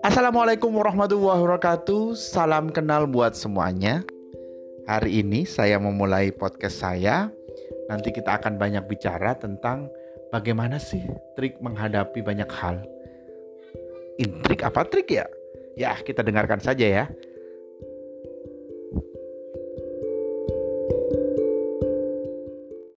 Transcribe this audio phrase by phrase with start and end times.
[0.00, 2.16] Assalamualaikum warahmatullahi wabarakatuh.
[2.16, 4.00] Salam kenal buat semuanya.
[4.88, 7.28] Hari ini saya memulai podcast saya.
[7.92, 9.92] Nanti kita akan banyak bicara tentang
[10.32, 11.04] bagaimana sih
[11.36, 12.80] trik menghadapi banyak hal.
[14.16, 15.28] Intrik apa trik ya?
[15.76, 17.04] Ya, kita dengarkan saja ya.